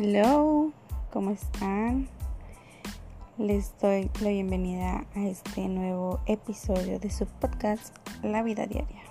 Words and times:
Hello, 0.00 0.70
¿cómo 1.12 1.32
están? 1.32 2.08
Les 3.36 3.76
doy 3.80 4.08
la 4.20 4.28
bienvenida 4.28 5.04
a 5.16 5.26
este 5.26 5.66
nuevo 5.66 6.20
episodio 6.26 7.00
de 7.00 7.10
su 7.10 7.26
podcast 7.26 7.96
La 8.22 8.44
vida 8.44 8.68
diaria. 8.68 9.02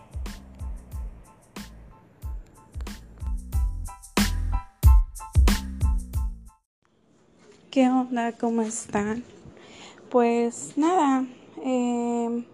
¿Qué 7.70 7.90
onda? 7.90 8.32
¿Cómo 8.32 8.62
están? 8.62 9.26
Pues 10.10 10.78
nada, 10.78 11.26
eh, 11.66 12.46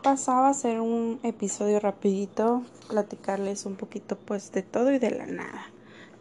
pasaba 0.00 0.46
a 0.46 0.50
hacer 0.50 0.78
un 0.78 1.18
episodio 1.24 1.80
rapidito, 1.80 2.62
platicarles 2.88 3.66
un 3.66 3.74
poquito 3.74 4.16
pues 4.16 4.52
de 4.52 4.62
todo 4.62 4.92
y 4.92 5.00
de 5.00 5.10
la 5.10 5.26
nada. 5.26 5.73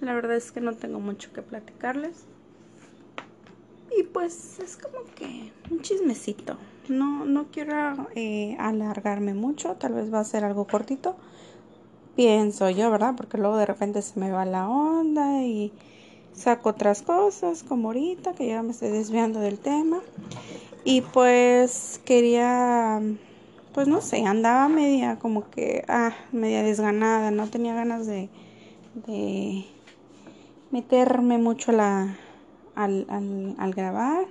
La 0.04 0.14
verdad 0.14 0.36
es 0.36 0.52
que 0.52 0.60
no 0.60 0.74
tengo 0.74 1.00
mucho 1.00 1.32
que 1.32 1.42
platicarles. 1.42 2.26
Y 3.98 4.04
pues 4.04 4.60
es 4.60 4.76
como 4.76 5.06
que 5.16 5.54
un 5.72 5.82
chismecito. 5.82 6.58
No, 6.90 7.24
no 7.24 7.46
quiero 7.52 8.10
eh, 8.14 8.58
alargarme 8.60 9.34
mucho. 9.34 9.76
Tal 9.76 9.94
vez 9.94 10.14
va 10.14 10.20
a 10.20 10.26
ser 10.26 10.44
algo 10.44 10.68
cortito. 10.68 11.16
Pienso 12.18 12.70
yo, 12.70 12.92
¿verdad? 12.92 13.14
Porque 13.16 13.38
luego 13.38 13.56
de 13.56 13.66
repente 13.66 14.02
se 14.02 14.20
me 14.20 14.30
va 14.30 14.44
la 14.44 14.68
onda 14.68 15.42
y 15.44 15.72
saco 16.34 16.70
otras 16.70 17.02
cosas 17.02 17.64
como 17.64 17.90
ahorita 17.90 18.34
que 18.34 18.48
ya 18.48 18.62
me 18.62 18.72
estoy 18.72 18.90
desviando 18.90 19.40
del 19.40 19.58
tema. 19.58 20.02
Y 20.84 21.00
pues 21.00 22.02
quería, 22.04 23.02
pues 23.74 23.88
no 23.88 24.02
sé, 24.02 24.26
andaba 24.26 24.68
media 24.68 25.18
como 25.18 25.50
que, 25.50 25.86
ah, 25.88 26.14
media 26.34 26.62
desganada. 26.62 27.32
No 27.32 27.48
tenía 27.48 27.74
ganas 27.74 28.06
de, 28.06 28.30
de 29.08 29.66
meterme 30.74 31.38
mucho 31.38 31.72
la, 31.72 32.18
al, 32.74 33.06
al, 33.60 33.74
grabar. 33.76 34.26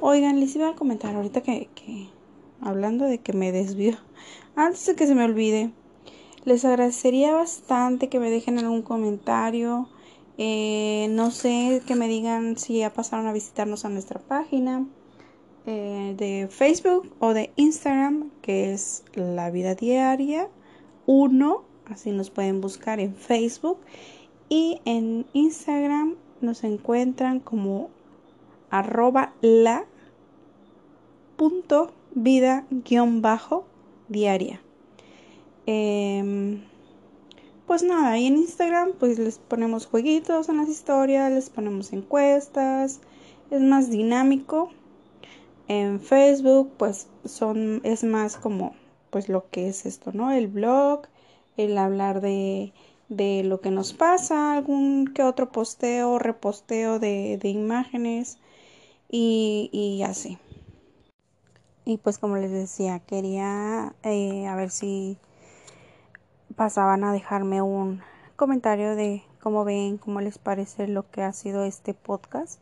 Oigan, 0.00 0.40
les 0.40 0.56
iba 0.56 0.68
a 0.68 0.74
comentar 0.74 1.14
ahorita 1.14 1.42
que, 1.42 1.68
que 1.76 2.08
hablando 2.60 3.04
de 3.04 3.18
que 3.18 3.32
me 3.32 3.52
desvío, 3.52 3.96
antes 4.56 4.84
de 4.84 4.96
que 4.96 5.06
se 5.06 5.14
me 5.14 5.24
olvide, 5.24 5.70
les 6.44 6.64
agradecería 6.64 7.34
bastante 7.34 8.08
que 8.08 8.18
me 8.18 8.30
dejen 8.30 8.58
algún 8.58 8.82
comentario. 8.82 9.88
Eh, 10.38 11.06
no 11.10 11.30
sé, 11.30 11.82
que 11.86 11.94
me 11.94 12.08
digan 12.08 12.58
si 12.58 12.78
ya 12.78 12.92
pasaron 12.92 13.28
a 13.28 13.32
visitarnos 13.32 13.84
a 13.84 13.90
nuestra 13.90 14.18
página 14.18 14.86
eh, 15.66 16.14
de 16.16 16.48
Facebook 16.50 17.14
o 17.20 17.32
de 17.32 17.52
Instagram, 17.54 18.30
que 18.42 18.72
es 18.72 19.04
La 19.14 19.50
Vida 19.50 19.76
Diaria 19.76 20.48
1. 21.06 21.62
Así 21.86 22.10
nos 22.10 22.30
pueden 22.30 22.60
buscar 22.60 22.98
en 22.98 23.14
Facebook. 23.14 23.78
Y 24.52 24.82
en 24.84 25.26
Instagram 25.32 26.16
nos 26.40 26.64
encuentran 26.64 27.38
como 27.38 27.88
arroba 28.68 29.32
la 29.42 29.84
punto 31.36 31.92
vida 32.14 32.66
guion 32.70 33.22
bajo 33.22 33.64
diaria. 34.08 34.60
Em, 35.66 36.64
pues 37.68 37.84
nada, 37.84 38.18
y 38.18 38.26
en 38.26 38.38
Instagram 38.38 38.94
pues 38.98 39.20
les 39.20 39.38
ponemos 39.38 39.86
jueguitos 39.86 40.48
en 40.48 40.56
las 40.56 40.68
historias, 40.68 41.30
les 41.30 41.48
ponemos 41.48 41.92
encuestas, 41.92 43.00
es 43.52 43.60
más 43.60 43.88
dinámico. 43.88 44.70
En 45.68 46.00
Facebook 46.00 46.72
pues 46.76 47.06
son, 47.24 47.82
es 47.84 48.02
más 48.02 48.36
como 48.36 48.74
pues 49.10 49.28
lo 49.28 49.48
que 49.48 49.68
es 49.68 49.86
esto, 49.86 50.10
¿no? 50.12 50.32
El 50.32 50.48
blog, 50.48 51.02
el 51.56 51.78
hablar 51.78 52.20
de 52.20 52.72
de 53.10 53.42
lo 53.44 53.60
que 53.60 53.70
nos 53.70 53.92
pasa, 53.92 54.54
algún 54.54 55.08
que 55.12 55.24
otro 55.24 55.50
posteo, 55.50 56.18
reposteo 56.18 56.98
de, 56.98 57.38
de 57.42 57.48
imágenes 57.48 58.38
y, 59.10 59.68
y, 59.72 60.02
así. 60.04 60.38
Y 61.84 61.98
pues 61.98 62.18
como 62.18 62.36
les 62.36 62.52
decía, 62.52 63.00
quería 63.00 63.94
eh, 64.04 64.46
a 64.46 64.54
ver 64.54 64.70
si 64.70 65.18
pasaban 66.56 67.02
a 67.04 67.12
dejarme 67.12 67.62
un 67.62 68.00
comentario 68.36 68.94
de 68.94 69.24
cómo 69.40 69.64
ven, 69.64 69.98
cómo 69.98 70.20
les 70.20 70.38
parece 70.38 70.86
lo 70.86 71.10
que 71.10 71.22
ha 71.22 71.32
sido 71.32 71.64
este 71.64 71.94
podcast. 71.94 72.60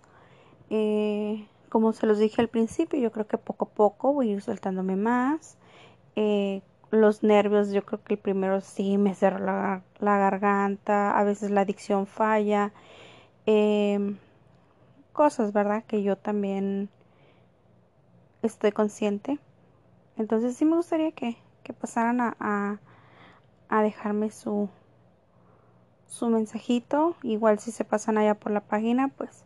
Eh, 0.71 1.47
como 1.69 1.93
se 1.93 2.07
los 2.07 2.19
dije 2.19 2.41
al 2.41 2.49
principio, 2.49 2.99
yo 2.99 3.13
creo 3.13 3.27
que 3.27 3.37
poco 3.37 3.67
a 3.67 3.69
poco 3.69 4.15
voy 4.15 4.31
a 4.31 4.33
ir 4.33 4.43
soltándome 4.43 4.97
más. 4.97 5.59
Eh, 6.17 6.63
los 6.91 7.23
nervios, 7.23 7.71
yo 7.71 7.85
creo 7.85 8.03
que 8.03 8.15
el 8.15 8.21
primero 8.21 8.61
sí 8.61 8.99
me 8.99 9.15
cerró 9.15 9.39
la, 9.39 9.83
garganta, 10.01 11.19
a 11.19 11.25
veces 11.25 11.51
la 11.51 11.63
adicción 11.63 12.07
falla, 12.07 12.73
em, 13.47 14.19
cosas, 15.13 15.53
¿verdad? 15.53 15.85
Que 15.85 16.03
yo 16.03 16.17
también 16.17 16.89
estoy 18.43 18.73
consciente. 18.73 19.39
Entonces 20.17 20.57
sí 20.57 20.65
me 20.65 20.77
gustaría 20.77 21.13
que, 21.13 21.37
que 21.63 21.73
pasaran 21.73 22.21
a, 22.21 22.81
a, 23.69 23.83
dejarme 23.83 24.31
su, 24.31 24.69
su 26.07 26.29
mensajito. 26.29 27.17
Igual 27.23 27.59
si 27.59 27.71
se 27.71 27.85
pasan 27.85 28.19
allá 28.19 28.35
por 28.35 28.53
la 28.53 28.61
página, 28.61 29.09
pues 29.09 29.45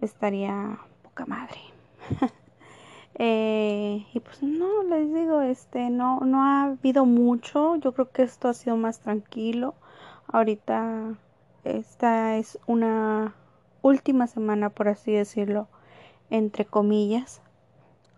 estaría 0.00 0.78
poca 1.02 1.26
madre. 1.26 1.60
Eh, 3.16 4.06
y 4.12 4.20
pues 4.20 4.42
no, 4.42 4.82
les 4.84 5.12
digo, 5.12 5.42
este, 5.42 5.90
no, 5.90 6.20
no 6.20 6.42
ha 6.42 6.64
habido 6.64 7.04
mucho. 7.04 7.76
Yo 7.76 7.92
creo 7.92 8.10
que 8.10 8.22
esto 8.22 8.48
ha 8.48 8.54
sido 8.54 8.76
más 8.76 9.00
tranquilo. 9.00 9.74
Ahorita 10.28 11.14
esta 11.64 12.36
es 12.36 12.58
una 12.66 13.34
última 13.82 14.26
semana, 14.26 14.70
por 14.70 14.88
así 14.88 15.12
decirlo, 15.12 15.68
entre 16.30 16.64
comillas, 16.64 17.42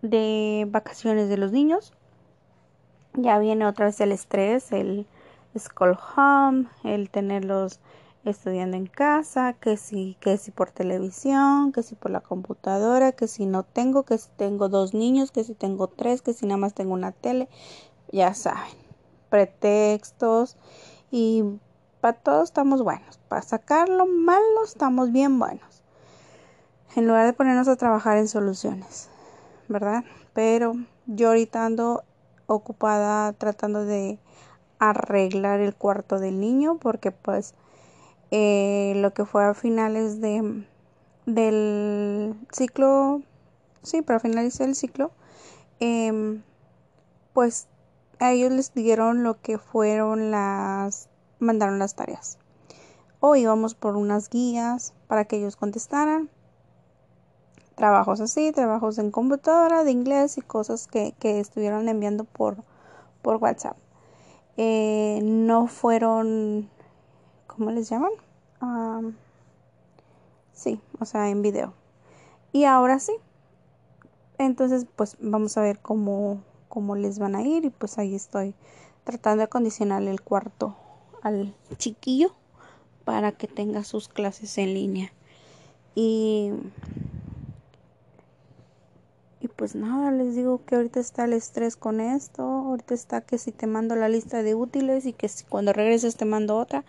de 0.02 0.66
vacaciones 0.68 1.28
de 1.28 1.36
los 1.36 1.52
niños. 1.52 1.92
Ya 3.14 3.38
viene 3.38 3.66
otra 3.66 3.86
vez 3.86 4.00
el 4.00 4.12
estrés, 4.12 4.72
el 4.72 5.06
school 5.56 5.96
home, 6.16 6.66
el 6.84 7.10
tenerlos 7.10 7.80
estudiando 8.24 8.76
en 8.76 8.86
casa, 8.86 9.52
que 9.54 9.76
si, 9.76 10.16
que 10.20 10.38
si 10.38 10.50
por 10.50 10.70
televisión, 10.70 11.72
que 11.72 11.82
si 11.82 11.94
por 11.94 12.10
la 12.10 12.20
computadora, 12.20 13.12
que 13.12 13.28
si 13.28 13.46
no 13.46 13.62
tengo, 13.62 14.04
que 14.04 14.18
si 14.18 14.30
tengo 14.36 14.68
dos 14.68 14.94
niños, 14.94 15.30
que 15.30 15.44
si 15.44 15.54
tengo 15.54 15.88
tres, 15.88 16.22
que 16.22 16.32
si 16.32 16.46
nada 16.46 16.56
más 16.56 16.74
tengo 16.74 16.94
una 16.94 17.12
tele, 17.12 17.48
ya 18.10 18.32
saben, 18.34 18.76
pretextos 19.28 20.56
y 21.10 21.44
para 22.00 22.18
todos 22.18 22.44
estamos 22.44 22.82
buenos, 22.82 23.18
para 23.28 23.42
sacar 23.42 23.88
lo 23.88 24.06
malo 24.06 24.64
estamos 24.64 25.12
bien 25.12 25.38
buenos, 25.38 25.82
en 26.96 27.06
lugar 27.06 27.26
de 27.26 27.32
ponernos 27.32 27.68
a 27.68 27.76
trabajar 27.76 28.16
en 28.16 28.28
soluciones, 28.28 29.10
¿verdad? 29.68 30.04
Pero 30.32 30.74
yo 31.06 31.28
ahorita 31.28 31.66
ando 31.66 32.04
ocupada 32.46 33.32
tratando 33.32 33.84
de 33.84 34.18
arreglar 34.78 35.60
el 35.60 35.74
cuarto 35.74 36.18
del 36.18 36.40
niño 36.40 36.78
porque 36.78 37.10
pues 37.10 37.54
eh, 38.30 38.94
lo 38.96 39.12
que 39.12 39.24
fue 39.24 39.44
a 39.44 39.54
finales 39.54 40.20
de 40.20 40.64
del 41.26 42.34
ciclo 42.52 43.22
sí 43.82 44.02
para 44.02 44.20
finalizar 44.20 44.68
el 44.68 44.74
ciclo 44.74 45.10
em, 45.80 46.42
pues 47.32 47.66
a 48.20 48.32
ellos 48.32 48.52
les 48.52 48.74
dieron 48.74 49.22
lo 49.22 49.40
que 49.40 49.58
fueron 49.58 50.30
las 50.30 51.08
mandaron 51.38 51.78
las 51.78 51.94
tareas. 51.94 52.38
O 53.20 53.36
íbamos 53.36 53.74
por 53.74 53.96
unas 53.96 54.28
guías 54.30 54.94
para 55.08 55.24
que 55.24 55.36
ellos 55.36 55.56
contestaran. 55.56 56.30
Trabajos 57.74 58.20
así 58.20 58.52
trabajos 58.52 58.98
en 58.98 59.10
computadora 59.10 59.82
de 59.82 59.90
inglés 59.90 60.38
y 60.38 60.42
cosas 60.42 60.86
que, 60.86 61.14
estuvieron 61.20 61.88
enviando 61.88 62.24
por 62.24 62.56
por 63.22 63.36
whatsapp. 63.36 63.76
Eh, 64.56 65.20
no 65.22 65.66
fueron 65.66 66.70
¿cómo 67.56 67.70
les 67.70 67.88
llaman? 67.88 68.12
sí, 70.54 70.80
o 70.98 71.04
sea, 71.04 71.28
en 71.28 71.42
video. 71.42 71.74
Y 72.52 72.64
ahora 72.64 72.98
sí. 72.98 73.12
Entonces, 74.38 74.86
pues 74.96 75.16
vamos 75.20 75.56
a 75.58 75.62
ver 75.62 75.78
cómo, 75.80 76.40
cómo 76.68 76.96
les 76.96 77.18
van 77.18 77.36
a 77.36 77.42
ir. 77.42 77.64
Y 77.66 77.70
pues 77.70 77.98
ahí 77.98 78.14
estoy 78.14 78.54
tratando 79.04 79.38
de 79.38 79.44
acondicionarle 79.44 80.10
el 80.10 80.22
cuarto 80.22 80.76
al 81.22 81.54
chiquillo 81.76 82.34
para 83.04 83.32
que 83.32 83.46
tenga 83.48 83.84
sus 83.84 84.08
clases 84.08 84.56
en 84.56 84.72
línea. 84.72 85.12
Y, 85.94 86.52
y 89.40 89.48
pues 89.48 89.74
nada, 89.74 90.10
les 90.10 90.34
digo 90.34 90.64
que 90.64 90.76
ahorita 90.76 91.00
está 91.00 91.24
el 91.24 91.34
estrés 91.34 91.76
con 91.76 92.00
esto. 92.00 92.42
Ahorita 92.42 92.94
está 92.94 93.20
que 93.20 93.36
si 93.36 93.52
te 93.52 93.66
mando 93.66 93.94
la 93.94 94.08
lista 94.08 94.42
de 94.42 94.54
útiles 94.54 95.04
y 95.04 95.12
que 95.12 95.28
si 95.28 95.44
cuando 95.44 95.74
regreses 95.74 96.16
te 96.16 96.24
mando 96.24 96.56
otra 96.56 96.84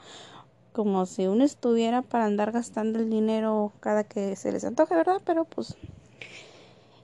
como 0.75 1.05
si 1.05 1.25
uno 1.25 1.45
estuviera 1.45 2.01
para 2.01 2.25
andar 2.25 2.51
gastando 2.51 2.99
el 2.99 3.09
dinero 3.09 3.71
cada 3.79 4.03
que 4.03 4.35
se 4.35 4.51
les 4.51 4.65
antoje, 4.65 4.93
¿verdad? 4.93 5.21
Pero 5.23 5.45
pues 5.45 5.77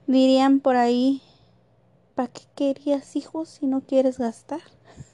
dirían 0.07 0.59
por 0.59 0.75
ahí, 0.75 1.21
¿para 2.13 2.27
qué 2.27 2.41
querías 2.53 3.15
hijos 3.15 3.47
si 3.47 3.67
no 3.67 3.79
quieres 3.79 4.19
gastar? 4.19 4.59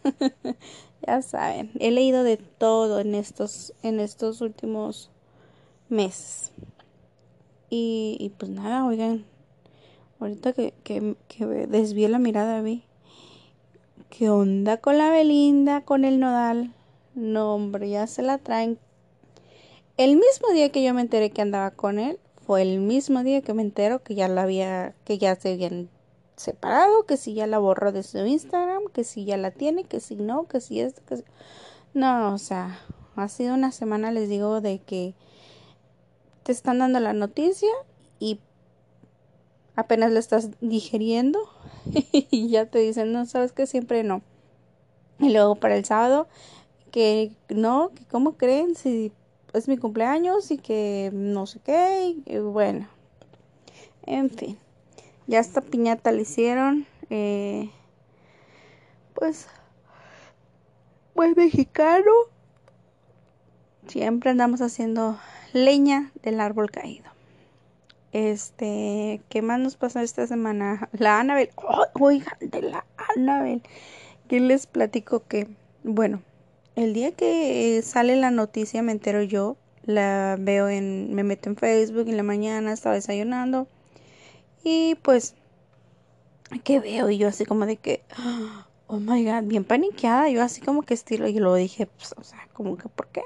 ya 1.07 1.21
saben, 1.21 1.69
he 1.79 1.91
leído 1.91 2.23
de 2.23 2.37
todo 2.37 2.99
en 2.99 3.13
estos 3.13 3.73
en 3.83 3.99
estos 3.99 4.41
últimos 4.41 5.11
meses. 5.87 6.51
Y, 7.69 8.31
pues 8.39 8.49
nada, 8.49 8.85
oigan, 8.85 9.25
ahorita 10.19 10.53
que, 10.53 10.73
que, 10.83 11.15
que 11.27 11.45
desvié 11.45 12.07
la 12.07 12.17
mirada, 12.17 12.61
vi. 12.61 12.83
¿Qué 14.09 14.29
onda 14.29 14.77
con 14.77 14.97
la 14.97 15.11
Belinda, 15.11 15.81
con 15.81 16.05
el 16.05 16.19
nodal? 16.19 16.73
No, 17.17 17.55
hombre, 17.55 17.89
ya 17.89 18.05
se 18.05 18.21
la 18.21 18.37
traen. 18.37 18.77
El 19.97 20.17
mismo 20.17 20.49
día 20.53 20.71
que 20.71 20.83
yo 20.83 20.93
me 20.93 21.01
enteré 21.01 21.31
que 21.31 21.41
andaba 21.41 21.71
con 21.71 21.97
él, 21.97 22.19
fue 22.45 22.61
el 22.61 22.77
mismo 22.77 23.23
día 23.23 23.41
que 23.41 23.55
me 23.55 23.63
entero 23.63 24.03
que 24.03 24.13
ya 24.13 24.27
la 24.27 24.43
había, 24.43 24.93
que 25.03 25.17
ya 25.17 25.35
se 25.35 25.53
habían 25.53 25.89
separado, 26.35 27.07
que 27.07 27.17
si 27.17 27.33
ya 27.33 27.47
la 27.47 27.57
borró 27.57 27.91
de 27.91 28.03
su 28.03 28.19
Instagram, 28.19 28.83
que 28.93 29.03
si 29.03 29.25
ya 29.25 29.35
la 29.35 29.49
tiene, 29.49 29.83
que 29.83 29.99
si 29.99 30.15
no, 30.15 30.47
que 30.47 30.61
si 30.61 30.79
esto, 30.79 31.01
que 31.07 31.17
si... 31.17 31.23
No, 31.95 32.35
o 32.35 32.37
sea, 32.37 32.81
ha 33.15 33.27
sido 33.29 33.55
una 33.55 33.71
semana, 33.71 34.11
les 34.11 34.29
digo, 34.29 34.61
de 34.61 34.77
que 34.77 35.15
te 36.43 36.51
están 36.51 36.77
dando 36.77 36.99
la 36.99 37.13
noticia 37.13 37.71
y 38.19 38.39
apenas 39.75 40.11
la 40.11 40.19
estás 40.19 40.51
digeriendo 40.61 41.39
y 42.11 42.49
ya 42.49 42.67
te 42.67 42.77
dicen, 42.77 43.11
no, 43.11 43.25
sabes 43.25 43.53
que 43.53 43.65
siempre 43.65 44.03
no. 44.03 44.21
Y 45.19 45.31
luego 45.31 45.55
para 45.55 45.75
el 45.75 45.83
sábado, 45.83 46.27
que 46.91 47.31
no, 47.49 47.89
que 47.89 48.05
cómo 48.05 48.37
creen 48.37 48.75
si 48.75 49.11
es 49.53 49.67
mi 49.67 49.77
cumpleaños 49.77 50.51
y 50.51 50.57
que 50.57 51.09
no 51.13 51.45
sé 51.45 51.59
qué, 51.59 52.15
y 52.25 52.37
bueno, 52.39 52.87
en 54.05 54.29
fin, 54.29 54.57
ya 55.27 55.39
esta 55.39 55.61
piñata 55.61 56.11
le 56.11 56.21
hicieron, 56.21 56.85
eh, 57.09 57.69
pues, 59.13 59.47
pues 61.13 61.35
mexicano, 61.35 62.11
siempre 63.87 64.29
andamos 64.29 64.61
haciendo 64.61 65.17
leña 65.53 66.11
del 66.23 66.39
árbol 66.39 66.71
caído. 66.71 67.05
Este, 68.13 69.21
¿qué 69.29 69.41
más 69.41 69.59
nos 69.59 69.75
pasó 69.75 69.99
esta 69.99 70.25
semana? 70.27 70.89
La 70.93 71.19
Anabel, 71.19 71.49
oh, 71.57 71.85
oigan, 71.99 72.37
de 72.39 72.61
la 72.61 72.85
Anabel, 73.15 73.61
que 74.27 74.39
les 74.39 74.65
platico 74.65 75.23
que, 75.27 75.47
bueno, 75.83 76.21
el 76.77 76.93
día 76.93 77.11
que 77.11 77.81
sale 77.83 78.15
la 78.17 78.29
noticia 78.29 78.83
me 78.83 78.91
entero 78.91 79.23
yo, 79.23 79.57
la 79.83 80.37
veo 80.39 80.69
en, 80.69 81.15
me 81.15 81.23
meto 81.23 81.49
en 81.49 81.55
Facebook 81.55 82.07
en 82.07 82.17
la 82.17 82.23
mañana, 82.23 82.71
estaba 82.71 82.93
desayunando 82.93 83.67
y 84.63 84.93
pues, 85.01 85.33
¿qué 86.63 86.79
veo? 86.79 87.09
Y 87.09 87.17
yo 87.17 87.29
así 87.29 87.45
como 87.45 87.65
de 87.65 87.77
que, 87.77 88.03
oh 88.85 88.99
my 88.99 89.25
god, 89.25 89.43
bien 89.45 89.63
paniqueada, 89.63 90.29
yo 90.29 90.43
así 90.43 90.61
como 90.61 90.83
que 90.83 90.93
estilo, 90.93 91.27
y 91.27 91.33
luego 91.39 91.55
dije, 91.55 91.87
pues, 91.87 92.13
o 92.15 92.23
sea, 92.23 92.47
como 92.53 92.77
que, 92.77 92.89
¿por 92.89 93.07
qué? 93.07 93.23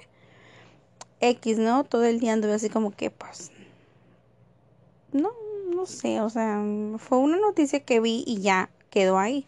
X, 1.20 1.58
¿no? 1.58 1.84
Todo 1.84 2.06
el 2.06 2.22
día 2.22 2.32
anduve 2.32 2.54
así 2.54 2.70
como 2.70 2.92
que, 2.92 3.12
pues, 3.12 3.52
no, 5.12 5.32
no 5.76 5.86
sé, 5.86 6.22
o 6.22 6.30
sea, 6.30 6.64
fue 7.00 7.18
una 7.18 7.38
noticia 7.38 7.82
que 7.82 8.00
vi 8.00 8.24
y 8.26 8.40
ya 8.40 8.70
quedó 8.90 9.20
ahí. 9.20 9.46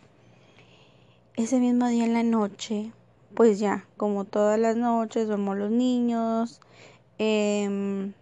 Ese 1.36 1.60
mismo 1.60 1.88
día 1.88 2.04
en 2.04 2.14
la 2.14 2.24
noche, 2.24 2.92
pues 3.36 3.60
ya, 3.60 3.88
como 3.98 4.26
todas 4.26 4.60
las 4.60 4.76
noches, 4.76 5.28
duermo 5.28 5.56
los 5.56 5.72
niños. 5.72 6.62
Em, 7.18 8.14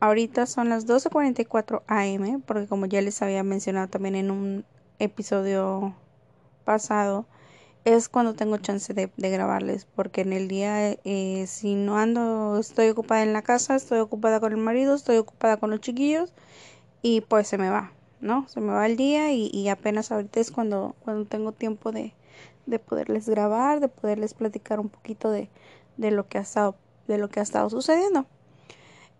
ahorita 0.00 0.46
son 0.46 0.68
las 0.68 0.86
12.44 0.86 1.82
am, 1.86 2.42
porque 2.42 2.66
como 2.66 2.86
ya 2.86 3.00
les 3.02 3.22
había 3.22 3.42
mencionado 3.42 3.88
también 3.88 4.14
en 4.16 4.30
un 4.30 4.64
episodio 4.98 5.94
pasado, 6.64 7.26
es 7.84 8.08
cuando 8.08 8.34
tengo 8.34 8.56
chance 8.58 8.92
de, 8.94 9.10
grabarles, 9.16 9.86
porque 9.86 10.22
en 10.22 10.32
el 10.32 10.48
día, 10.48 10.92
eh, 11.04 11.44
si 11.46 11.76
no 11.76 11.98
ando, 11.98 12.58
estoy 12.58 12.88
ocupada 12.88 13.22
en 13.22 13.32
la 13.32 13.42
casa, 13.42 13.76
estoy 13.76 14.00
ocupada 14.00 14.40
con 14.40 14.52
el 14.52 14.58
marido, 14.58 14.94
estoy 14.94 15.18
ocupada 15.18 15.56
con 15.58 15.70
los 15.70 15.80
chiquillos 15.80 16.32
y 17.02 17.20
pues 17.20 17.46
se 17.46 17.58
me 17.58 17.70
va, 17.70 17.92
¿no? 18.20 18.48
Se 18.48 18.60
me 18.60 18.72
va 18.72 18.86
el 18.86 18.96
día 18.96 19.32
y, 19.32 19.68
apenas 19.68 20.12
ahorita 20.12 20.40
es 20.40 20.50
cuando, 20.50 20.94
cuando 21.00 21.26
tengo 21.26 21.52
tiempo 21.52 21.92
de, 21.92 22.12
de 22.66 22.78
poderles 22.78 23.28
grabar, 23.28 23.80
de 23.80 23.88
poderles 23.88 24.34
platicar 24.34 24.80
un 24.80 24.88
poquito 24.88 25.30
de, 25.30 25.48
de 25.96 26.10
lo 26.10 26.28
que 26.28 26.38
ha 26.38 26.42
estado, 26.42 26.76
de 27.06 27.18
lo 27.18 27.28
que 27.28 27.40
ha 27.40 27.42
estado 27.42 27.70
sucediendo. 27.70 28.26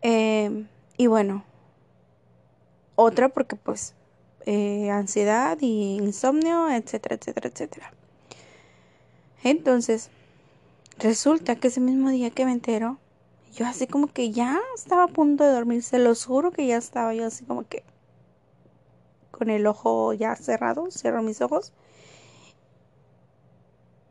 Em, 0.03 0.69
y 0.97 1.07
bueno, 1.07 1.45
otra 2.95 3.29
porque 3.29 3.57
pues 3.57 3.95
eh, 4.47 4.91
ansiedad 4.91 5.59
y 5.61 5.97
insomnio, 5.97 6.71
etcétera, 6.71 7.17
etcétera, 7.17 7.49
etcétera. 7.49 7.93
Entonces, 9.43 10.11
resulta 10.99 11.57
que 11.57 11.69
ese 11.69 11.81
mismo 11.81 12.11
día 12.11 12.31
que 12.31 12.45
me 12.45 12.53
entero, 12.53 12.99
yo 13.55 13.67
así 13.67 13.87
como 13.87 14.09
que 14.09 14.31
ya 14.31 14.61
estaba 14.75 15.05
a 15.05 15.09
punto 15.09 15.45
de 15.45 15.53
dormir, 15.53 15.83
se 15.83 15.99
los 15.99 16.25
juro 16.25 16.51
que 16.51 16.67
ya 16.67 16.77
estaba 16.77 17.15
yo 17.15 17.27
así 17.27 17.45
como 17.45 17.67
que 17.67 17.83
con 19.37 19.51
el 19.51 19.67
ojo 19.67 20.13
ya 20.13 20.35
cerrado, 20.37 20.91
cierro 20.91 21.23
mis 21.23 21.41
ojos 21.41 21.73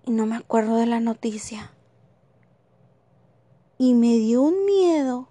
y 0.06 0.12
no 0.12 0.26
me 0.26 0.36
acuerdo 0.36 0.78
de 0.78 0.86
la 0.86 1.00
noticia. 1.00 1.72
Y 3.78 3.94
me 3.94 4.18
dio 4.18 4.44
un 4.44 4.66
miedo, 4.66 5.28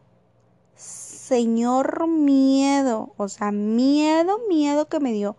señor 0.74 2.08
miedo, 2.08 3.14
o 3.16 3.28
sea, 3.28 3.52
miedo, 3.52 4.40
miedo 4.48 4.88
que 4.88 5.00
me 5.00 5.12
dio. 5.12 5.36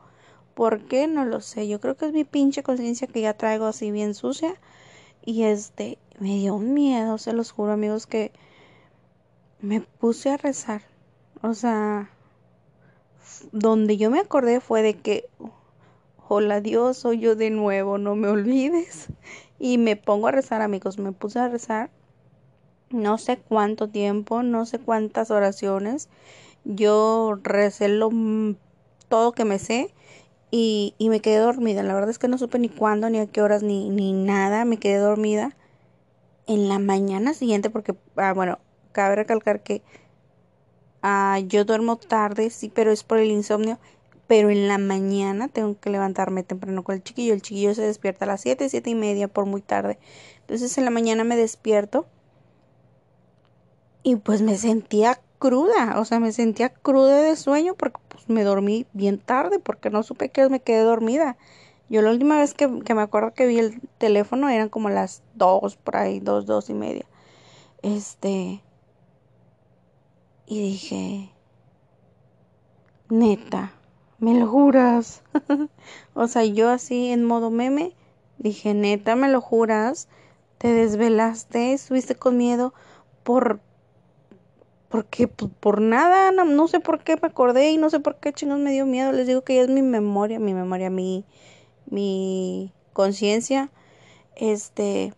¿Por 0.56 0.88
qué? 0.88 1.08
No 1.08 1.26
lo 1.26 1.42
sé. 1.42 1.68
Yo 1.68 1.82
creo 1.82 1.98
que 1.98 2.06
es 2.08 2.14
mi 2.14 2.24
pinche 2.24 2.64
conciencia 2.64 3.08
que 3.08 3.22
ya 3.22 3.36
traigo 3.36 3.66
así 3.66 3.92
bien 3.92 4.16
sucia. 4.16 4.56
Y 5.24 5.44
este, 5.44 6.00
me 6.20 6.38
dio 6.38 6.56
un 6.56 6.74
miedo, 6.74 7.18
se 7.18 7.34
los 7.34 7.52
juro 7.52 7.74
amigos, 7.74 8.08
que 8.08 8.32
me 9.60 9.82
puse 9.82 10.30
a 10.32 10.38
rezar. 10.38 10.84
O 11.42 11.54
sea, 11.54 12.10
donde 13.52 13.98
yo 13.98 14.10
me 14.10 14.20
acordé 14.20 14.60
fue 14.60 14.82
de 14.82 14.96
que, 14.96 15.30
hola 16.28 16.62
Dios, 16.62 16.98
soy 16.98 17.20
yo 17.20 17.36
de 17.36 17.50
nuevo, 17.50 17.98
no 17.98 18.16
me 18.16 18.28
olvides. 18.28 19.08
Y 19.60 19.78
me 19.78 19.96
pongo 19.96 20.28
a 20.28 20.32
rezar 20.32 20.62
amigos, 20.62 21.00
me 21.00 21.12
puse 21.12 21.40
a 21.40 21.48
rezar. 21.48 21.90
No 22.90 23.18
sé 23.18 23.38
cuánto 23.38 23.90
tiempo, 23.90 24.44
no 24.44 24.66
sé 24.66 24.80
cuántas 24.80 25.32
oraciones. 25.32 26.10
Yo 26.66 27.40
recé 27.42 27.88
lo, 27.88 28.10
todo 29.08 29.32
que 29.32 29.46
me 29.46 29.60
sé 29.60 29.94
y, 30.52 30.94
y, 30.98 31.10
me 31.10 31.20
quedé 31.20 31.38
dormida. 31.38 31.84
La 31.84 31.94
verdad 31.94 32.10
es 32.10 32.20
que 32.20 32.28
no 32.28 32.38
supe 32.38 32.60
ni 32.60 32.70
cuándo, 32.70 33.10
ni 33.10 33.20
a 33.20 33.28
qué 33.28 33.42
horas, 33.42 33.64
ni, 33.64 33.90
ni 33.90 34.14
nada. 34.14 34.66
Me 34.66 34.78
quedé 34.78 34.98
dormida 34.98 35.56
en 36.48 36.70
la 36.70 36.80
mañana 36.80 37.34
siguiente 37.34 37.70
porque, 37.70 37.96
ah, 38.18 38.34
bueno, 38.34 38.60
cabe 38.92 39.16
recalcar 39.16 39.62
que 39.62 39.82
ah, 41.06 41.40
yo 41.40 41.66
duermo 41.66 41.98
tarde, 41.98 42.50
sí, 42.50 42.72
pero 42.74 42.92
es 42.92 43.04
por 43.04 43.20
el 43.20 43.32
insomnio. 43.32 43.80
Pero 44.28 44.50
en 44.50 44.68
la 44.68 44.80
mañana 44.80 45.48
tengo 45.50 45.80
que 45.80 45.92
levantarme 45.92 46.44
temprano 46.44 46.84
con 46.84 46.96
el 46.96 47.04
chiquillo. 47.04 47.34
El 47.34 47.44
chiquillo 47.44 47.76
se 47.76 47.84
despierta 47.84 48.26
a 48.26 48.28
las 48.28 48.42
7, 48.42 48.68
siete 48.70 48.90
y 48.90 48.96
media 48.96 49.28
por 49.28 49.46
muy 49.46 49.62
tarde. 49.62 50.00
Entonces 50.42 50.78
en 50.78 50.86
la 50.86 50.92
mañana 50.92 51.24
me 51.24 51.38
despierto 51.38 52.08
y 54.04 54.16
pues 54.18 54.42
me 54.42 54.58
sentía 54.58 55.20
cruda, 55.40 56.00
o 56.00 56.06
sea, 56.06 56.20
me 56.20 56.32
sentía 56.32 56.70
cruda 56.70 57.22
de 57.22 57.36
sueño 57.36 57.76
porque 57.76 58.00
pues, 58.10 58.28
me 58.30 58.44
dormí 58.44 58.88
bien 58.94 59.20
tarde 59.20 59.60
porque 59.60 59.90
no 59.92 60.04
supe 60.04 60.30
que 60.30 60.50
me 60.50 60.60
quedé 60.60 60.82
dormida. 60.82 61.38
Yo 61.90 62.02
la 62.02 62.12
última 62.12 62.40
vez 62.40 62.54
que, 62.56 62.68
me 62.68 63.02
acuerdo 63.02 63.34
que 63.34 63.46
vi 63.48 63.60
el 63.60 63.80
teléfono 64.00 64.50
eran 64.50 64.70
como 64.70 64.90
las 64.90 65.22
dos, 65.36 65.76
por 65.78 65.98
ahí, 65.98 66.20
dos, 66.20 66.46
dos 66.48 66.70
y 66.70 66.74
media. 66.74 67.06
Este. 67.84 68.65
Y 70.48 70.62
dije, 70.62 71.30
neta, 73.10 73.74
¿me 74.20 74.40
lo 74.40 74.48
juras? 74.48 75.24
o 76.14 76.28
sea, 76.28 76.46
yo 76.46 76.70
así 76.70 77.10
en 77.10 77.24
modo 77.24 77.50
meme, 77.50 77.94
dije, 78.38 78.74
neta, 78.74 79.16
¿me 79.16 79.30
lo 79.30 79.42
juras? 79.42 80.08
¿Te 80.58 80.70
desvelaste? 80.70 81.74
¿Estuviste 81.74 82.16
con 82.16 82.38
miedo 82.38 82.74
por 83.24 83.60
porque 84.96 85.28
pues, 85.28 85.52
por 85.60 85.82
nada, 85.82 86.32
no, 86.32 86.68
sé 86.70 86.80
por 86.80 87.04
qué 87.04 87.18
me 87.22 87.28
acordé 87.28 87.72
y 87.72 87.78
no 87.78 87.90
sé 87.90 88.00
por 88.00 88.16
qué 88.16 88.32
chingos 88.32 88.60
me 88.60 88.72
dio 88.72 88.86
miedo. 88.86 89.12
Les 89.12 89.28
digo 89.28 89.42
que 89.42 89.56
ya 89.56 89.64
es 89.64 89.68
mi 89.68 89.82
memoria, 89.82 90.40
mi 90.40 90.54
memoria, 90.54 90.90
mi, 90.90 91.26
mi 91.86 92.72
conciencia. 92.94 93.72
Este, 94.38 95.14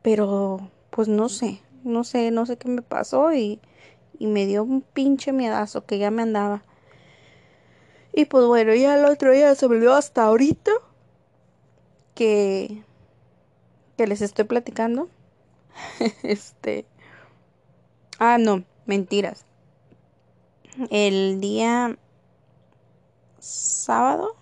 pero 0.00 0.70
pues 0.90 1.08
no 1.08 1.28
sé, 1.28 1.60
no 1.84 2.04
sé, 2.04 2.30
no 2.30 2.46
sé 2.46 2.58
qué 2.58 2.68
me 2.68 2.82
pasó 2.82 3.32
y, 3.34 3.60
y 4.18 4.26
me 4.28 4.46
dio 4.46 4.64
un 4.64 4.82
pinche 4.82 5.32
miedazo 5.32 5.86
que 5.86 5.98
ya 5.98 6.10
me 6.10 6.22
andaba. 6.22 6.64
Y 8.14 8.24
pues 8.26 8.46
bueno, 8.46 8.74
ya 8.74 8.96
el 8.96 9.04
otro 9.04 9.30
día 9.32 9.54
se 9.54 9.68
dio 9.68 9.92
hasta 9.94 10.24
ahorita 10.24 10.70
que, 12.14 12.84
que 13.96 14.06
les 14.06 14.22
estoy 14.22 14.44
platicando. 14.44 15.08
este, 16.22 16.86
Ah, 18.18 18.38
no, 18.38 18.64
mentiras. 18.86 19.46
El 20.90 21.40
día 21.40 21.96
sábado. 23.38 24.34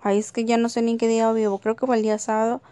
Ay, 0.00 0.18
es 0.18 0.32
que 0.32 0.44
ya 0.44 0.56
no 0.56 0.68
sé 0.68 0.82
ni 0.82 0.96
qué 0.96 1.08
día 1.08 1.30
vivo. 1.32 1.58
Creo 1.58 1.76
que 1.76 1.86
fue 1.86 1.96
el 1.96 2.02
día 2.02 2.18
sábado. 2.18 2.62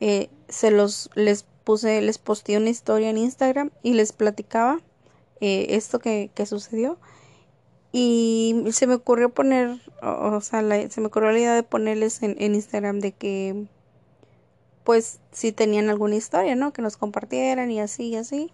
eh, 0.00 0.30
se 0.48 0.70
los 0.72 1.10
les 1.16 1.46
puse, 1.64 2.00
les 2.02 2.18
posteé 2.18 2.56
una 2.56 2.70
historia 2.70 3.10
en 3.10 3.18
Instagram 3.18 3.70
y 3.82 3.94
les 3.94 4.12
platicaba 4.12 4.80
eh, 5.40 5.66
esto 5.70 5.98
que, 5.98 6.30
que, 6.34 6.46
sucedió. 6.46 6.98
Y 7.92 8.64
se 8.72 8.86
me 8.86 8.94
ocurrió 8.94 9.30
poner, 9.30 9.80
o, 10.02 10.40
sea, 10.40 10.60
se 10.88 11.00
me 11.00 11.06
ocurrió 11.08 11.32
la 11.32 11.38
idea 11.38 11.54
de 11.54 11.62
ponerles 11.62 12.22
en, 12.22 12.36
en, 12.38 12.54
Instagram 12.54 13.00
de 13.00 13.12
que, 13.12 13.66
pues, 14.84 15.20
si 15.30 15.52
tenían 15.52 15.90
alguna 15.90 16.16
historia, 16.16 16.54
¿no? 16.56 16.72
Que 16.72 16.82
nos 16.82 16.96
compartieran 16.96 17.70
y 17.70 17.80
así 17.80 18.08
y 18.08 18.16
así. 18.16 18.52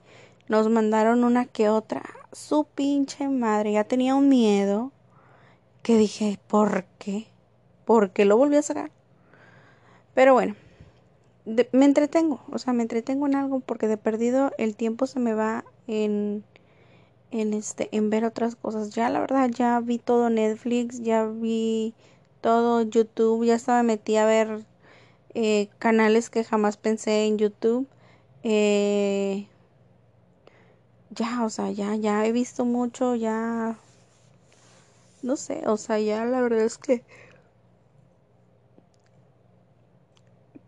Nos 0.48 0.68
mandaron 0.68 1.24
una 1.24 1.44
que 1.44 1.68
otra. 1.68 2.02
Su 2.32 2.64
pinche 2.64 3.28
madre, 3.28 3.72
ya 3.72 3.84
tenía 3.84 4.14
un 4.14 4.28
miedo 4.28 4.92
que 5.82 5.96
dije, 5.96 6.38
¿por 6.48 6.84
qué? 6.98 7.28
¿Por 7.84 8.10
qué 8.10 8.24
lo 8.24 8.36
volví 8.36 8.56
a 8.56 8.62
sacar? 8.62 8.90
Pero 10.14 10.34
bueno, 10.34 10.56
me 11.72 11.84
entretengo, 11.84 12.40
o 12.52 12.58
sea, 12.58 12.72
me 12.72 12.82
entretengo 12.82 13.26
en 13.26 13.34
algo 13.34 13.60
porque 13.60 13.88
de 13.88 13.96
perdido 13.96 14.52
el 14.58 14.76
tiempo 14.76 15.06
se 15.06 15.20
me 15.20 15.34
va 15.34 15.64
en 15.86 16.44
en 17.30 17.54
este 17.54 17.88
en 17.92 18.10
ver 18.10 18.24
otras 18.24 18.56
cosas. 18.56 18.90
Ya 18.90 19.08
la 19.10 19.20
verdad 19.20 19.50
ya 19.50 19.80
vi 19.80 19.98
todo 19.98 20.30
Netflix, 20.30 21.02
ya 21.02 21.26
vi 21.26 21.94
todo 22.40 22.82
YouTube, 22.82 23.44
ya 23.44 23.54
estaba 23.54 23.82
metida 23.82 24.24
a 24.24 24.26
ver 24.26 24.64
eh, 25.34 25.68
canales 25.78 26.30
que 26.30 26.44
jamás 26.44 26.76
pensé 26.76 27.26
en 27.26 27.38
YouTube. 27.38 27.86
Eh, 28.44 29.46
ya, 31.10 31.44
o 31.44 31.50
sea, 31.50 31.70
ya 31.70 31.94
ya 31.96 32.26
he 32.26 32.32
visto 32.32 32.64
mucho, 32.64 33.14
ya 33.14 33.78
no 35.22 35.36
sé, 35.36 35.62
o 35.66 35.76
sea, 35.76 35.98
ya 35.98 36.24
la 36.24 36.40
verdad 36.40 36.60
es 36.60 36.78
que 36.78 37.04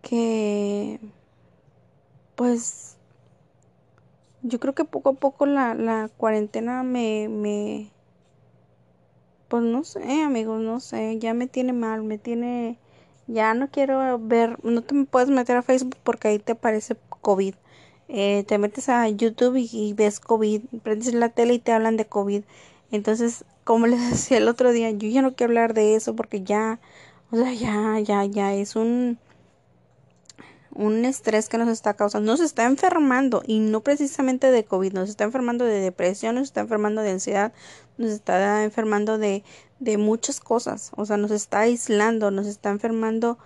que 0.02 1.00
pues 2.36 2.96
yo 4.42 4.58
creo 4.58 4.74
que 4.74 4.84
poco 4.84 5.10
a 5.10 5.14
poco 5.14 5.46
la, 5.46 5.74
la 5.74 6.08
cuarentena 6.16 6.82
me, 6.82 7.28
me 7.28 7.90
pues 9.48 9.62
no 9.62 9.84
sé 9.84 10.22
amigos 10.22 10.60
no 10.60 10.80
sé 10.80 11.18
ya 11.18 11.34
me 11.34 11.46
tiene 11.46 11.72
mal 11.72 12.02
me 12.02 12.18
tiene 12.18 12.78
ya 13.26 13.54
no 13.54 13.68
quiero 13.70 14.18
ver 14.18 14.62
no 14.64 14.82
te 14.82 15.04
puedes 15.04 15.28
meter 15.28 15.56
a 15.56 15.62
Facebook 15.62 15.98
porque 16.02 16.28
ahí 16.28 16.38
te 16.38 16.52
aparece 16.52 16.96
COVID. 17.20 17.54
Eh, 18.08 18.44
te 18.48 18.58
metes 18.58 18.88
a 18.88 19.08
YouTube 19.08 19.56
y, 19.56 19.68
y, 19.72 19.92
ves 19.92 20.18
COVID 20.18 20.62
prendes 20.82 21.14
la 21.14 21.28
tele 21.28 21.54
y 21.54 21.58
te 21.60 21.70
hablan 21.70 21.96
de 21.96 22.06
COVID. 22.06 22.42
Entonces 22.90 23.44
como 23.64 23.86
les 23.86 24.00
decía 24.10 24.38
el 24.38 24.48
otro 24.48 24.72
día 24.72 24.90
yo 24.90 25.08
ya 25.08 25.22
no 25.22 25.34
quiero 25.34 25.50
hablar 25.50 25.74
de 25.74 25.94
eso 25.94 26.16
porque 26.16 26.42
ya 26.42 26.80
o 27.30 27.36
sea 27.36 27.52
ya 27.52 28.00
ya 28.00 28.24
ya 28.24 28.54
es 28.54 28.76
un 28.76 29.18
un 30.72 31.04
estrés 31.04 31.48
que 31.48 31.58
nos 31.58 31.68
está 31.68 31.94
causando, 31.94 32.30
nos 32.30 32.40
está 32.40 32.64
enfermando 32.64 33.42
y 33.46 33.58
no 33.58 33.80
precisamente 33.80 34.50
de 34.50 34.64
COVID, 34.64 34.92
nos 34.92 35.08
está 35.08 35.24
enfermando 35.24 35.64
de 35.64 35.80
depresión, 35.80 36.36
nos 36.36 36.44
está 36.44 36.60
enfermando 36.60 37.02
de 37.02 37.10
ansiedad, 37.10 37.52
nos 37.98 38.10
está 38.10 38.62
enfermando 38.64 39.18
de, 39.18 39.42
de 39.80 39.98
muchas 39.98 40.40
cosas, 40.40 40.92
o 40.96 41.04
sea, 41.04 41.16
nos 41.16 41.30
está 41.30 41.60
aislando, 41.60 42.30
nos 42.30 42.46
está 42.46 42.70
enfermando 42.70 43.38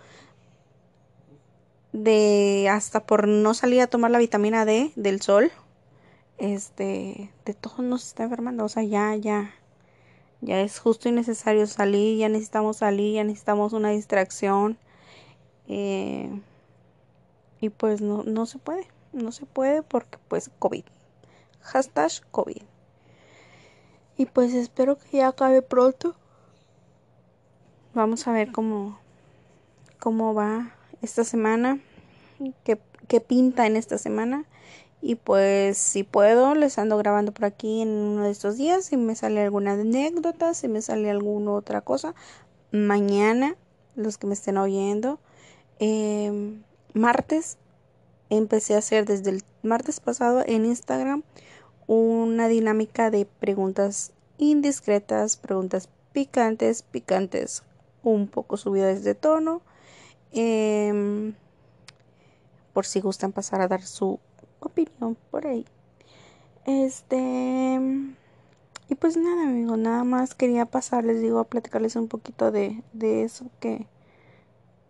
de 1.93 2.69
hasta 2.71 3.07
por 3.07 3.29
no 3.29 3.55
salir 3.55 3.81
a 3.81 3.87
tomar 3.87 4.11
la 4.11 4.19
vitamina 4.19 4.65
D 4.65 4.93
del 4.97 5.23
sol, 5.23 5.51
este, 6.39 7.31
de 7.45 7.55
todo 7.55 7.83
nos 7.83 8.07
está 8.07 8.25
enfermando, 8.25 8.65
o 8.65 8.69
sea, 8.69 8.83
ya, 8.83 9.15
ya, 9.15 9.55
ya 10.41 10.61
es 10.61 10.79
justo 10.79 11.09
y 11.09 11.13
necesario 11.13 11.67
salir, 11.67 12.19
ya 12.19 12.29
necesitamos 12.29 12.79
salir, 12.79 13.15
ya 13.15 13.25
necesitamos 13.25 13.73
una 13.73 13.91
distracción, 13.91 14.77
eh, 15.69 16.29
y 17.65 17.71
pues 17.71 18.03
no, 18.03 18.25
no 18.25 18.45
se 18.45 18.59
puede, 18.59 18.87
no 19.15 19.33
se 19.33 19.47
puede 19.47 19.83
porque 19.83 20.19
pues 20.29 20.51
COVID. 20.59 20.85
Hashtag 21.63 22.11
COVID. 22.31 22.61
Y 24.19 24.27
pues 24.27 24.53
espero 24.53 24.99
que 24.99 25.17
ya 25.17 25.29
acabe 25.29 25.63
pronto. 25.63 26.15
Vamos 27.95 28.27
a 28.29 28.33
ver 28.33 28.53
cómo, 28.53 28.99
cómo 29.99 30.35
va 30.35 30.75
esta 31.01 31.25
semana, 31.25 31.81
qué, 32.65 32.79
qué 33.09 33.23
pinta 33.23 33.67
en 33.67 33.77
esta 33.77 33.97
semana. 33.97 34.45
Y 35.01 35.15
pues 35.15 35.79
si 35.79 36.03
puedo, 36.03 36.55
les 36.55 36.79
ando 36.79 36.99
grabando 36.99 37.33
por 37.33 37.47
aquí 37.47 37.81
en 37.81 37.89
uno 37.89 38.25
de 38.25 38.31
estos 38.31 38.59
días. 38.59 38.85
Si 38.85 38.99
me 38.99 39.15
sale 39.15 39.41
alguna 39.41 39.73
anécdota, 39.73 40.53
si 40.53 40.69
me 40.69 40.83
sale 40.83 41.11
alguna 41.11 41.53
otra 41.53 41.81
cosa. 41.81 42.15
Mañana, 42.73 43.57
los 43.97 44.19
que 44.19 44.27
me 44.27 44.35
estén 44.35 44.59
oyendo. 44.59 45.19
Eh, 45.79 46.61
martes 46.95 47.59
empecé 48.31 48.75
a 48.75 48.79
hacer 48.79 49.05
desde 49.05 49.31
el 49.31 49.43
martes 49.63 50.01
pasado 50.01 50.43
en 50.47 50.65
Instagram 50.65 51.23
una 51.87 52.49
dinámica 52.49 53.11
de 53.11 53.27
preguntas 53.27 54.13
indiscretas, 54.39 55.37
preguntas 55.37 55.91
picantes, 56.13 56.83
picantes, 56.83 57.63
un 58.03 58.29
poco 58.29 58.57
subidas 58.57 59.05
de 59.05 59.15
tono. 59.15 59.61
Em, 60.33 61.35
por 62.73 62.87
si 62.87 63.01
gustan 63.01 63.33
pasar 63.33 63.61
a 63.61 63.69
dar 63.69 63.83
su 63.83 64.19
opinión 64.61 65.17
por 65.31 65.47
ahí. 65.47 65.65
Este. 66.67 67.79
Y 68.89 68.95
pues 68.97 69.17
nada, 69.17 69.45
amigo, 69.45 69.77
nada 69.77 70.05
más 70.05 70.35
quería 70.35 70.67
pasar, 70.67 71.05
les 71.05 71.21
digo, 71.21 71.39
a 71.39 71.45
platicarles 71.45 71.97
un 71.97 72.09
poquito 72.09 72.51
de, 72.51 72.83
de 72.93 73.23
eso 73.23 73.47
que, 73.59 73.87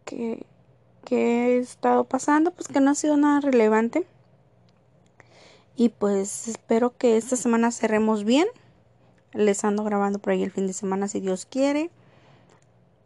que, 0.05 0.47
que 1.05 1.57
he 1.57 1.59
estado 1.59 2.05
pasando, 2.05 2.51
pues 2.51 2.69
que 2.69 2.81
no 2.81 2.91
ha 2.91 2.95
sido 2.95 3.17
nada 3.17 3.41
relevante. 3.41 4.07
Y 5.77 5.91
pues 5.91 6.49
espero 6.49 6.97
que 6.97 7.17
esta 7.17 7.37
semana 7.37 7.71
cerremos 7.71 8.25
bien. 8.25 8.47
Les 9.33 9.65
ando 9.65 9.85
grabando 9.85 10.19
por 10.19 10.33
ahí 10.33 10.43
el 10.43 10.53
fin 10.53 10.67
de 10.67 10.73
semana 10.73 11.09
si 11.09 11.21
Dios 11.21 11.47
quiere. 11.47 11.91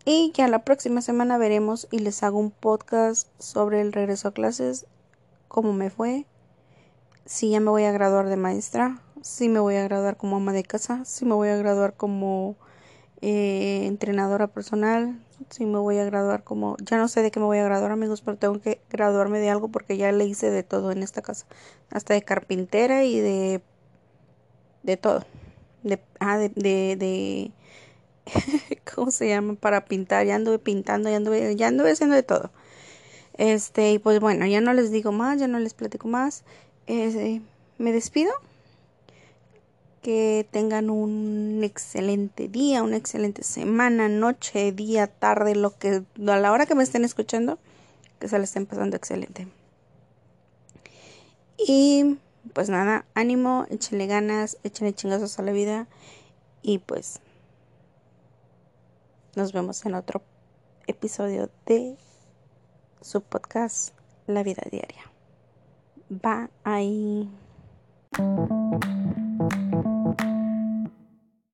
Y 0.05 0.33
ya 0.33 0.49
la 0.49 0.65
próxima 0.65 1.03
semana 1.03 1.37
veremos 1.39 1.87
y 1.91 1.99
les 1.99 2.23
hago 2.23 2.39
un 2.39 2.51
podcast 2.51 3.29
sobre 3.39 3.81
el 3.81 3.93
regreso 3.93 4.29
a 4.29 4.33
clases, 4.33 4.87
cómo 5.49 5.75
me 5.75 5.91
fue, 5.91 6.25
si 7.29 7.51
ya 7.51 7.61
me 7.61 7.69
voy 7.69 7.85
a 7.85 7.93
graduar 7.93 8.29
de 8.31 8.39
maestra, 8.39 9.03
si 9.21 9.51
me 9.51 9.61
voy 9.61 9.77
a 9.77 9.85
graduar 9.85 10.17
como 10.17 10.37
ama 10.37 10.55
de 10.55 10.63
casa, 10.63 11.05
si 11.05 11.27
me 11.27 11.35
voy 11.35 11.49
a 11.49 11.57
graduar 11.57 11.93
como 11.93 12.57
eh, 13.21 13.83
entrenadora 13.85 14.47
personal, 14.47 15.21
si 15.51 15.67
me 15.67 15.79
voy 15.79 15.99
a 15.99 16.05
graduar 16.05 16.45
como, 16.45 16.77
ya 16.79 16.97
no 16.97 17.09
sé 17.09 17.23
de 17.23 17.31
qué 17.31 17.41
me 17.41 17.47
voy 17.47 17.59
a 17.59 17.65
graduar 17.65 17.93
amigos, 17.93 18.23
pero 18.23 18.37
tengo 18.37 18.61
que 18.61 18.81
graduarme 18.91 19.39
de 19.39 19.51
algo 19.51 19.69
porque 19.69 19.97
ya 19.97 20.13
le 20.13 20.25
hice 20.25 20.51
de 20.51 20.63
todo 20.63 20.93
en 20.93 21.03
esta 21.03 21.23
casa, 21.23 21.47
hasta 21.91 22.15
de 22.15 22.23
carpintera 22.23 23.05
y 23.05 23.21
de, 23.21 23.63
de 24.83 24.97
todo, 24.97 25.25
de, 25.83 26.01
ah, 26.21 26.39
de, 26.39 26.51
de, 26.55 27.53
¿cómo 28.95 29.11
se 29.11 29.29
llama? 29.29 29.55
Para 29.55 29.85
pintar, 29.85 30.27
ya 30.27 30.35
anduve 30.35 30.59
pintando, 30.59 31.11
ya 31.11 31.17
anduve, 31.17 31.57
ya 31.57 31.69
anduve 31.69 31.93
haciendo 31.93 32.17
de 32.17 32.23
todo. 32.23 32.51
Este, 33.35 33.93
y 33.93 33.99
pues 33.99 34.21
bueno, 34.21 34.47
ya 34.47 34.61
no 34.61 34.73
les 34.73 34.91
digo 34.91 35.13
más, 35.13 35.39
ya 35.39 35.49
no 35.49 35.61
les 35.61 35.75
platico 35.75 36.09
más. 36.09 36.45
Eh, 36.87 37.41
me 37.79 37.93
despido 37.93 38.33
que 40.03 40.47
tengan 40.51 40.91
un 40.91 41.61
excelente 41.63 42.49
día, 42.49 42.83
una 42.83 42.97
excelente 42.97 43.43
semana, 43.43 44.09
noche, 44.09 44.73
día, 44.73 45.07
tarde, 45.07 45.55
lo 45.55 45.77
que 45.77 46.03
a 46.27 46.37
la 46.37 46.53
hora 46.53 46.67
que 46.67 46.75
me 46.75 46.83
estén 46.83 47.05
escuchando, 47.05 47.59
que 48.19 48.29
se 48.29 48.39
les 48.39 48.51
estén 48.51 48.67
pasando 48.67 48.97
excelente. 48.97 49.49
Y 51.59 52.19
pues 52.53 52.69
nada, 52.69 53.05
ánimo, 53.15 53.67
échenle 53.71 54.07
ganas, 54.07 54.59
échenle 54.63 54.95
chingazos 54.95 55.39
a 55.39 55.43
la 55.43 55.53
vida 55.53 55.89
y 56.63 56.79
pues 56.79 57.21
nos 59.35 59.53
vemos 59.53 59.85
en 59.87 59.95
otro 59.95 60.23
episodio 60.87 61.51
de 61.67 61.97
su 63.01 63.21
podcast 63.21 63.95
La 64.27 64.43
vida 64.43 64.63
diaria. 64.71 65.11
Bye. 66.09 67.29